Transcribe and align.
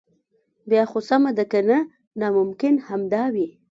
بیا 0.69 0.83
خو 0.91 0.99
سمه 1.09 1.31
ده 1.37 1.45
کنه 1.51 1.77
ناممکن 2.19 2.75
همدا 2.87 3.23
وي. 3.33 3.47